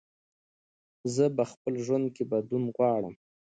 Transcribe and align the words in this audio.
زه 1.15 1.25
په 1.35 1.43
خپل 1.51 1.73
ژوند 1.85 2.05
کې 2.15 2.23
بدلون 2.31 2.63
غواړم. 2.75 3.15